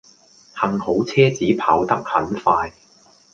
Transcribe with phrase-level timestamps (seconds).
[0.59, 2.73] 幸好車子跑得很快